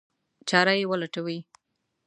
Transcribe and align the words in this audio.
چاره 0.49 0.73
یې 0.79 0.89
ولټوي. 0.89 1.37